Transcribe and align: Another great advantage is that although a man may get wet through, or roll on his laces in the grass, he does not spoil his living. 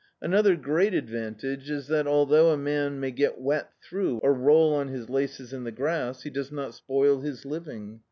Another 0.19 0.55
great 0.55 0.95
advantage 0.95 1.69
is 1.69 1.85
that 1.89 2.07
although 2.07 2.49
a 2.49 2.57
man 2.57 2.99
may 2.99 3.11
get 3.11 3.39
wet 3.39 3.69
through, 3.83 4.17
or 4.23 4.33
roll 4.33 4.73
on 4.73 4.87
his 4.87 5.11
laces 5.11 5.53
in 5.53 5.63
the 5.63 5.71
grass, 5.71 6.23
he 6.23 6.31
does 6.31 6.51
not 6.51 6.73
spoil 6.73 7.19
his 7.19 7.45
living. 7.45 7.99